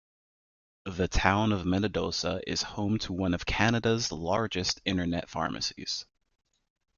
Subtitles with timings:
[0.87, 6.07] The town of Minnedosa is home to one of Canada's largest internet pharmacies.